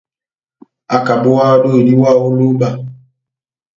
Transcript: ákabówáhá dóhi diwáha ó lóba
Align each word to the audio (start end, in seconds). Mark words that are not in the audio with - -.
ákabówáhá 0.95 1.55
dóhi 1.63 1.81
diwáha 1.87 2.21
ó 2.27 2.29
lóba 2.37 2.69